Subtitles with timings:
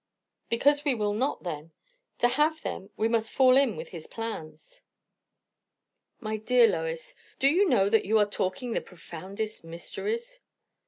[0.49, 1.73] "Because we will not, then.
[2.17, 4.81] To have them, we must fall in with his plans."
[6.19, 10.41] "My dear Lois, do you know that you are talking the profoundest mysteries?"